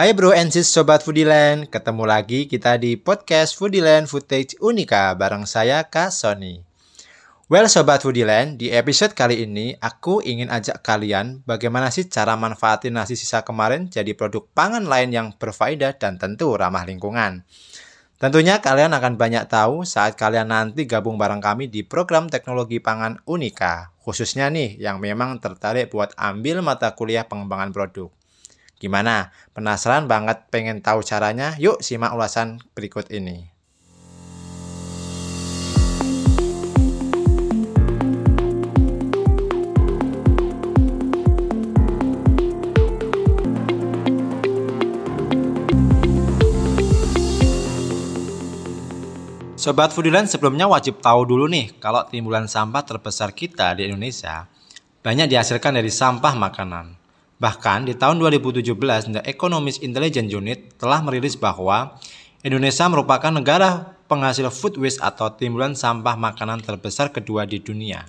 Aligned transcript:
Hai 0.00 0.16
bro 0.16 0.32
and 0.32 0.48
sis 0.48 0.64
sobat 0.64 1.04
Foodieland, 1.04 1.68
ketemu 1.68 2.08
lagi 2.08 2.48
kita 2.48 2.80
di 2.80 2.96
podcast 2.96 3.52
Foodieland 3.52 4.08
Footage 4.08 4.56
Unika 4.56 5.12
bareng 5.12 5.44
saya 5.44 5.84
Kak 5.92 6.08
Sony. 6.08 6.64
Well 7.52 7.68
sobat 7.68 8.00
Foodieland, 8.00 8.56
di 8.56 8.72
episode 8.72 9.12
kali 9.12 9.44
ini 9.44 9.76
aku 9.76 10.24
ingin 10.24 10.48
ajak 10.48 10.80
kalian 10.80 11.44
bagaimana 11.44 11.92
sih 11.92 12.08
cara 12.08 12.32
manfaatin 12.32 12.96
nasi 12.96 13.12
sisa 13.12 13.44
kemarin 13.44 13.92
jadi 13.92 14.16
produk 14.16 14.48
pangan 14.56 14.88
lain 14.88 15.12
yang 15.12 15.26
berfaedah 15.36 16.00
dan 16.00 16.16
tentu 16.16 16.56
ramah 16.56 16.88
lingkungan. 16.88 17.44
Tentunya 18.16 18.64
kalian 18.64 18.96
akan 18.96 19.20
banyak 19.20 19.52
tahu 19.52 19.84
saat 19.84 20.16
kalian 20.16 20.48
nanti 20.48 20.88
gabung 20.88 21.20
bareng 21.20 21.44
kami 21.44 21.68
di 21.68 21.84
program 21.84 22.32
teknologi 22.32 22.80
pangan 22.80 23.20
Unika, 23.28 23.92
khususnya 24.00 24.48
nih 24.48 24.80
yang 24.80 24.96
memang 24.96 25.44
tertarik 25.44 25.92
buat 25.92 26.16
ambil 26.16 26.64
mata 26.64 26.88
kuliah 26.96 27.28
pengembangan 27.28 27.68
produk. 27.76 28.08
Gimana? 28.80 29.28
Penasaran 29.52 30.08
banget 30.08 30.48
pengen 30.48 30.80
tahu 30.80 31.04
caranya? 31.04 31.52
Yuk 31.60 31.84
simak 31.84 32.16
ulasan 32.16 32.64
berikut 32.72 33.12
ini. 33.12 33.52
Sobat 49.60 49.92
Foodieland 49.92 50.24
sebelumnya 50.24 50.64
wajib 50.64 51.04
tahu 51.04 51.28
dulu 51.28 51.44
nih 51.44 51.76
kalau 51.76 52.00
timbulan 52.08 52.48
sampah 52.48 52.80
terbesar 52.80 53.36
kita 53.36 53.76
di 53.76 53.92
Indonesia 53.92 54.48
banyak 55.04 55.28
dihasilkan 55.28 55.76
dari 55.76 55.92
sampah 55.92 56.32
makanan. 56.32 56.99
Bahkan 57.40 57.88
di 57.88 57.96
tahun 57.96 58.20
2017, 58.20 59.16
The 59.16 59.22
Economist 59.24 59.80
Intelligence 59.80 60.28
Unit 60.28 60.76
telah 60.76 61.00
merilis 61.00 61.40
bahwa 61.40 61.96
Indonesia 62.44 62.84
merupakan 62.84 63.32
negara 63.32 63.96
penghasil 64.12 64.44
food 64.52 64.76
waste 64.76 65.00
atau 65.00 65.32
timbulan 65.32 65.72
sampah 65.72 66.20
makanan 66.20 66.60
terbesar 66.60 67.08
kedua 67.08 67.48
di 67.48 67.56
dunia. 67.56 68.04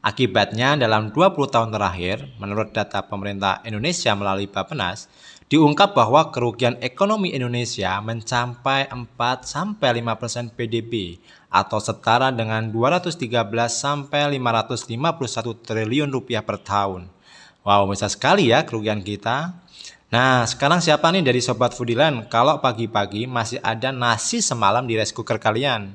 Akibatnya 0.00 0.78
dalam 0.78 1.10
20 1.10 1.50
tahun 1.50 1.74
terakhir, 1.74 2.30
menurut 2.38 2.70
data 2.70 3.04
pemerintah 3.04 3.58
Indonesia 3.66 4.14
melalui 4.14 4.46
Bappenas, 4.46 5.10
diungkap 5.50 5.92
bahwa 5.92 6.30
kerugian 6.30 6.78
ekonomi 6.78 7.34
Indonesia 7.34 7.98
mencapai 7.98 8.86
4 8.86 9.18
sampai 9.44 9.98
5% 9.98 10.54
PDB 10.54 11.18
atau 11.50 11.82
setara 11.82 12.30
dengan 12.30 12.70
213 12.70 13.18
sampai 13.66 14.38
551 14.38 15.58
triliun 15.58 16.08
rupiah 16.14 16.46
per 16.46 16.62
tahun. 16.62 17.10
Wow, 17.60 17.92
besar 17.92 18.08
sekali 18.08 18.48
ya 18.48 18.64
kerugian 18.64 19.04
kita. 19.04 19.52
Nah, 20.08 20.48
sekarang 20.48 20.80
siapa 20.80 21.12
nih 21.12 21.20
dari 21.20 21.44
Sobat 21.44 21.76
Foodiland 21.76 22.26
kalau 22.32 22.58
pagi-pagi 22.58 23.28
masih 23.28 23.60
ada 23.60 23.92
nasi 23.92 24.40
semalam 24.40 24.88
di 24.88 24.96
rice 24.96 25.12
cooker 25.12 25.36
kalian? 25.36 25.92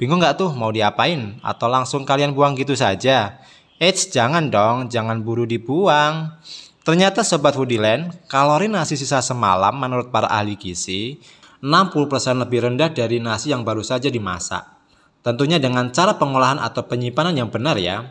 Bingung 0.00 0.18
nggak 0.18 0.40
tuh 0.40 0.50
mau 0.56 0.72
diapain? 0.72 1.38
Atau 1.44 1.68
langsung 1.68 2.02
kalian 2.02 2.32
buang 2.32 2.56
gitu 2.56 2.72
saja? 2.72 3.38
Eits, 3.76 4.10
jangan 4.10 4.48
dong, 4.48 4.88
jangan 4.88 5.20
buru 5.20 5.44
dibuang. 5.44 6.34
Ternyata 6.82 7.20
Sobat 7.20 7.52
Foodiland, 7.54 8.10
kalori 8.26 8.66
nasi 8.72 8.96
sisa 8.96 9.20
semalam 9.20 9.76
menurut 9.76 10.08
para 10.08 10.26
ahli 10.32 10.56
gizi 10.56 11.20
60% 11.64 12.44
lebih 12.44 12.64
rendah 12.64 12.92
dari 12.92 13.20
nasi 13.20 13.52
yang 13.52 13.60
baru 13.64 13.84
saja 13.84 14.08
dimasak. 14.08 14.68
Tentunya 15.24 15.56
dengan 15.56 15.88
cara 15.92 16.16
pengolahan 16.16 16.60
atau 16.60 16.84
penyimpanan 16.84 17.36
yang 17.36 17.48
benar 17.48 17.80
ya. 17.80 18.08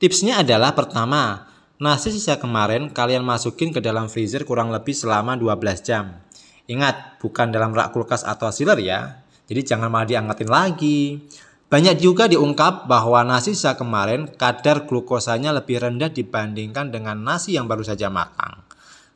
Tipsnya 0.00 0.40
adalah 0.40 0.72
pertama, 0.72 1.44
Nasi 1.76 2.08
sisa 2.08 2.40
kemarin 2.40 2.88
kalian 2.88 3.20
masukin 3.20 3.68
ke 3.68 3.84
dalam 3.84 4.08
freezer 4.08 4.48
kurang 4.48 4.72
lebih 4.72 4.96
selama 4.96 5.36
12 5.36 5.84
jam. 5.84 6.24
Ingat, 6.72 7.20
bukan 7.20 7.52
dalam 7.52 7.76
rak 7.76 7.92
kulkas 7.92 8.24
atau 8.24 8.48
sealer 8.48 8.80
ya. 8.80 9.20
Jadi 9.44 9.60
jangan 9.60 9.92
malah 9.92 10.08
diangetin 10.08 10.48
lagi. 10.48 11.20
Banyak 11.68 12.00
juga 12.00 12.32
diungkap 12.32 12.88
bahwa 12.88 13.20
nasi 13.28 13.52
sisa 13.52 13.76
kemarin 13.76 14.24
kadar 14.24 14.88
glukosanya 14.88 15.52
lebih 15.52 15.84
rendah 15.84 16.08
dibandingkan 16.08 16.88
dengan 16.88 17.20
nasi 17.20 17.60
yang 17.60 17.68
baru 17.68 17.84
saja 17.84 18.08
matang. 18.08 18.64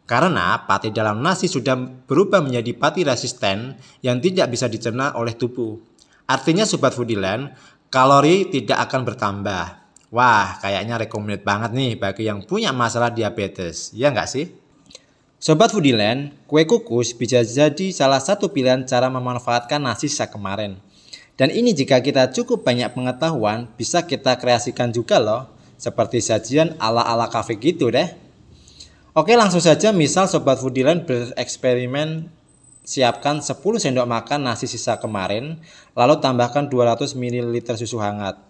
Karena 0.04 0.60
pati 0.68 0.92
dalam 0.92 1.24
nasi 1.24 1.48
sudah 1.48 1.80
berubah 1.80 2.44
menjadi 2.44 2.76
pati 2.76 3.08
resisten 3.08 3.72
yang 4.04 4.20
tidak 4.20 4.52
bisa 4.52 4.68
dicerna 4.68 5.16
oleh 5.16 5.32
tubuh. 5.32 5.80
Artinya 6.28 6.68
Sobat 6.68 6.92
Foodieland, 6.92 7.56
kalori 7.88 8.52
tidak 8.52 8.84
akan 8.84 9.00
bertambah, 9.08 9.79
Wah, 10.10 10.58
kayaknya 10.58 10.98
recommended 11.06 11.46
banget 11.46 11.70
nih 11.70 11.94
bagi 11.94 12.26
yang 12.26 12.42
punya 12.42 12.74
masalah 12.74 13.14
diabetes, 13.14 13.94
ya 13.94 14.10
nggak 14.10 14.26
sih? 14.26 14.50
Sobat 15.38 15.70
Foodieland, 15.70 16.34
kue 16.50 16.66
kukus 16.66 17.14
bisa 17.14 17.46
jadi 17.46 17.94
salah 17.94 18.18
satu 18.18 18.50
pilihan 18.50 18.82
cara 18.90 19.06
memanfaatkan 19.06 19.78
nasi 19.78 20.10
sisa 20.10 20.26
kemarin. 20.26 20.82
Dan 21.38 21.54
ini 21.54 21.70
jika 21.70 22.02
kita 22.02 22.34
cukup 22.34 22.66
banyak 22.66 22.90
pengetahuan, 22.90 23.70
bisa 23.78 24.02
kita 24.02 24.34
kreasikan 24.34 24.90
juga 24.90 25.22
loh, 25.22 25.46
seperti 25.78 26.18
sajian 26.18 26.74
ala-ala 26.82 27.30
cafe 27.30 27.54
gitu 27.54 27.94
deh. 27.94 28.10
Oke 29.14 29.38
langsung 29.38 29.62
saja 29.62 29.94
misal 29.94 30.26
Sobat 30.26 30.58
Foodieland 30.58 31.06
bereksperimen 31.06 32.26
siapkan 32.82 33.38
10 33.38 33.62
sendok 33.78 34.10
makan 34.10 34.42
nasi 34.42 34.66
sisa 34.66 34.98
kemarin, 34.98 35.62
lalu 35.94 36.18
tambahkan 36.18 36.66
200 36.66 37.14
ml 37.14 37.54
susu 37.78 38.02
hangat. 38.02 38.49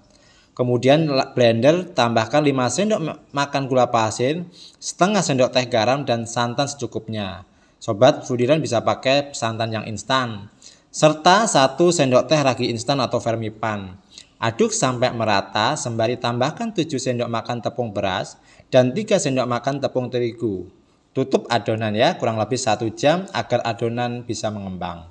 Kemudian 0.61 1.09
blender 1.33 1.89
tambahkan 1.97 2.45
5 2.45 2.53
sendok 2.69 3.01
makan 3.33 3.65
gula 3.65 3.89
pasir, 3.89 4.45
setengah 4.77 5.25
sendok 5.25 5.57
teh 5.57 5.65
garam 5.65 6.05
dan 6.05 6.29
santan 6.29 6.69
secukupnya. 6.69 7.49
Sobat 7.81 8.29
Foodieland 8.29 8.61
bisa 8.61 8.85
pakai 8.85 9.33
santan 9.33 9.73
yang 9.73 9.89
instan. 9.89 10.53
Serta 10.93 11.49
1 11.49 11.81
sendok 11.81 12.29
teh 12.29 12.37
ragi 12.37 12.69
instan 12.69 13.01
atau 13.01 13.17
vermipan. 13.25 13.97
Aduk 14.37 14.77
sampai 14.77 15.17
merata 15.17 15.81
sembari 15.81 16.21
tambahkan 16.21 16.77
7 16.77 16.93
sendok 16.93 17.33
makan 17.33 17.65
tepung 17.65 17.97
beras 17.97 18.37
dan 18.69 18.93
3 18.93 19.17
sendok 19.17 19.49
makan 19.49 19.81
tepung 19.81 20.13
terigu. 20.13 20.69
Tutup 21.17 21.49
adonan 21.49 21.97
ya 21.97 22.21
kurang 22.21 22.37
lebih 22.37 22.61
1 22.61 22.85
jam 22.93 23.25
agar 23.33 23.65
adonan 23.65 24.29
bisa 24.29 24.53
mengembang. 24.53 25.09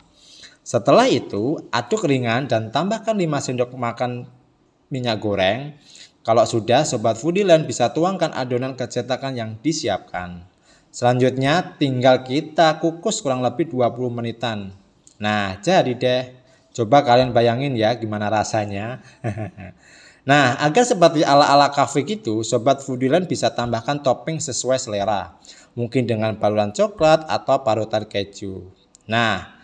Setelah 0.61 1.09
itu, 1.09 1.57
aduk 1.73 2.05
ringan 2.05 2.45
dan 2.45 2.69
tambahkan 2.69 3.17
5 3.17 3.25
sendok 3.41 3.73
makan 3.73 4.29
minyak 4.89 5.21
goreng. 5.21 5.77
Kalau 6.25 6.45
sudah, 6.45 6.85
Sobat 6.85 7.17
Foodieland 7.17 7.65
bisa 7.65 7.89
tuangkan 7.89 8.29
adonan 8.35 8.75
ke 8.77 8.85
cetakan 8.85 9.33
yang 9.33 9.51
disiapkan. 9.63 10.45
Selanjutnya, 10.89 11.77
tinggal 11.77 12.25
kita 12.25 12.81
kukus 12.81 13.21
kurang 13.21 13.45
lebih 13.45 13.69
20 13.69 14.09
menitan. 14.09 14.73
Nah, 15.21 15.57
jadi 15.61 15.93
deh. 15.93 16.23
Coba 16.69 17.01
kalian 17.01 17.33
bayangin 17.33 17.73
ya 17.73 17.97
gimana 17.97 18.29
rasanya. 18.29 19.01
nah, 20.29 20.53
agar 20.61 20.85
seperti 20.85 21.25
ala-ala 21.25 21.73
cafe 21.73 22.05
gitu, 22.05 22.45
Sobat 22.45 22.85
Foodieland 22.85 23.25
bisa 23.25 23.49
tambahkan 23.49 24.05
topping 24.05 24.37
sesuai 24.37 24.77
selera. 24.77 25.33
Mungkin 25.73 26.05
dengan 26.05 26.37
baluran 26.37 26.73
coklat 26.73 27.25
atau 27.25 27.61
parutan 27.65 28.05
keju. 28.05 28.69
Nah, 29.09 29.58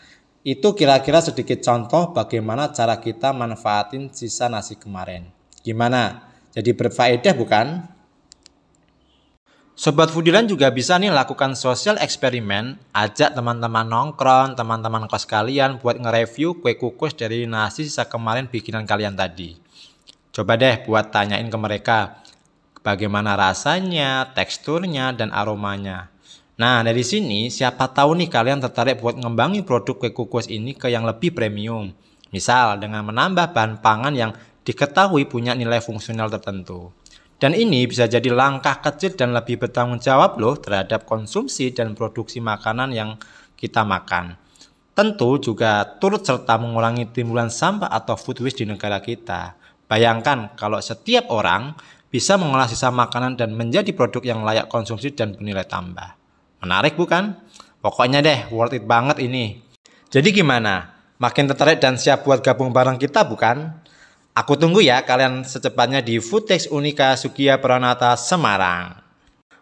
itu 0.45 0.77
kira-kira 0.77 1.25
sedikit 1.25 1.57
contoh 1.57 2.13
bagaimana 2.13 2.69
cara 2.69 3.01
kita 3.01 3.33
manfaatin 3.33 4.13
sisa 4.13 4.45
nasi 4.45 4.77
kemarin. 4.77 5.25
Gimana? 5.65 6.29
Jadi 6.53 6.69
berfaedah 6.69 7.33
bukan? 7.33 7.67
Sobat 9.73 10.13
Foodieland 10.13 10.47
juga 10.47 10.71
bisa 10.71 10.95
nih 10.95 11.11
lakukan 11.11 11.57
sosial 11.57 11.99
eksperimen, 11.99 12.79
ajak 12.95 13.33
teman-teman 13.35 13.83
nongkrong, 13.89 14.55
teman-teman 14.55 15.09
kos 15.09 15.27
kalian 15.27 15.81
buat 15.81 15.99
nge-review 15.99 16.63
kue 16.63 16.79
kukus 16.79 17.11
dari 17.17 17.43
nasi 17.43 17.83
sisa 17.83 18.07
kemarin 18.07 18.47
bikinan 18.47 18.87
kalian 18.87 19.17
tadi. 19.17 19.59
Coba 20.31 20.55
deh 20.55 20.79
buat 20.85 21.11
tanyain 21.11 21.49
ke 21.49 21.57
mereka 21.59 22.23
bagaimana 22.85 23.33
rasanya, 23.33 24.31
teksturnya, 24.31 25.11
dan 25.11 25.33
aromanya. 25.33 26.13
Nah, 26.55 26.79
dari 26.87 27.03
sini 27.03 27.51
siapa 27.51 27.91
tahu 27.91 28.15
nih 28.15 28.31
kalian 28.31 28.63
tertarik 28.63 29.03
buat 29.03 29.19
ngembangin 29.19 29.67
produk 29.67 29.99
kue 29.99 30.15
kukus 30.15 30.47
ini 30.47 30.71
ke 30.71 30.87
yang 30.87 31.03
lebih 31.03 31.35
premium. 31.35 31.91
Misal 32.31 32.79
dengan 32.79 33.03
menambah 33.03 33.51
bahan 33.51 33.83
pangan 33.83 34.15
yang 34.15 34.31
diketahui 34.63 35.27
punya 35.27 35.51
nilai 35.51 35.83
fungsional 35.83 36.31
tertentu. 36.31 36.95
Dan 37.35 37.51
ini 37.51 37.83
bisa 37.83 38.07
jadi 38.07 38.31
langkah 38.31 38.79
kecil 38.79 39.19
dan 39.19 39.35
lebih 39.35 39.59
bertanggung 39.59 39.99
jawab 39.99 40.39
loh 40.39 40.55
terhadap 40.55 41.03
konsumsi 41.03 41.75
dan 41.75 41.91
produksi 41.91 42.39
makanan 42.39 42.95
yang 42.95 43.19
kita 43.59 43.83
makan. 43.83 44.39
Tentu 44.95 45.35
juga 45.43 45.83
turut 45.99 46.23
serta 46.23 46.55
mengurangi 46.55 47.11
timbulan 47.11 47.51
sampah 47.51 47.91
atau 47.91 48.15
food 48.15 48.39
waste 48.39 48.63
di 48.63 48.71
negara 48.71 49.03
kita. 49.03 49.59
Bayangkan 49.91 50.55
kalau 50.55 50.79
setiap 50.79 51.27
orang 51.35 51.75
bisa 52.07 52.39
mengolah 52.39 52.71
sisa 52.71 52.87
makanan 52.95 53.35
dan 53.35 53.51
menjadi 53.51 53.91
produk 53.91 54.23
yang 54.23 54.47
layak 54.47 54.71
konsumsi 54.71 55.11
dan 55.11 55.35
bernilai 55.35 55.67
tambah. 55.67 56.24
Menarik 56.65 56.97
bukan? 56.97 57.37
Pokoknya 57.85 58.25
deh 58.25 58.49
worth 58.49 58.73
it 58.73 58.89
banget 58.89 59.21
ini. 59.21 59.61
Jadi 60.09 60.33
gimana? 60.33 60.97
Makin 61.21 61.45
tertarik 61.53 61.77
dan 61.77 62.01
siap 62.01 62.25
buat 62.25 62.41
gabung 62.41 62.73
bareng 62.73 62.97
kita 62.97 63.21
bukan? 63.21 63.77
Aku 64.33 64.57
tunggu 64.57 64.81
ya 64.81 65.05
kalian 65.05 65.45
secepatnya 65.45 66.01
di 66.01 66.17
Futex 66.17 66.67
Unika 66.67 67.13
Sukia 67.15 67.61
Pranata 67.61 68.17
Semarang. 68.17 68.99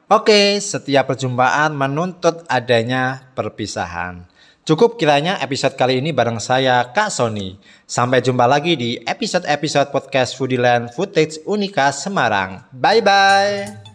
Oke, 0.10 0.58
setiap 0.64 1.14
perjumpaan 1.14 1.76
menuntut 1.76 2.48
adanya 2.48 3.30
perpisahan. 3.38 4.26
Cukup 4.64 4.96
kiranya 4.96 5.38
episode 5.44 5.76
kali 5.76 6.00
ini 6.00 6.16
bareng 6.16 6.40
saya, 6.40 6.90
Kak 6.96 7.12
Sony. 7.12 7.60
Sampai 7.84 8.24
jumpa 8.24 8.48
lagi 8.48 8.80
di 8.80 8.96
episode-episode 9.04 9.92
podcast 9.92 10.40
Foodiland 10.40 10.88
Footage 10.96 11.44
Unika 11.44 11.92
Semarang. 11.92 12.64
Bye-bye! 12.72 13.93